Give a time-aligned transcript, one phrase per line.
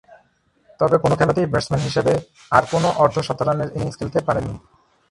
[0.79, 2.13] তবে, কোন খেলাতেই ব্যাটসম্যান হিসেবে
[2.51, 4.57] আর কোন অর্ধ-শতরানের ইনিংস খেলতে পারেননি।